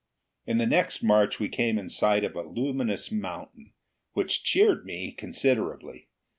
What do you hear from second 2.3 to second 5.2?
the luminous mountain, which cheered me